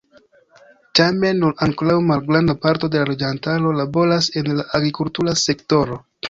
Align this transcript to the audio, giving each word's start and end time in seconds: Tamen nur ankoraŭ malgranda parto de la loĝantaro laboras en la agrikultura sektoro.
Tamen 0.99 1.41
nur 1.43 1.53
ankoraŭ 1.65 1.97
malgranda 2.11 2.55
parto 2.63 2.89
de 2.95 3.03
la 3.03 3.07
loĝantaro 3.11 3.75
laboras 3.81 4.31
en 4.43 4.51
la 4.61 4.67
agrikultura 4.81 5.37
sektoro. 5.45 6.01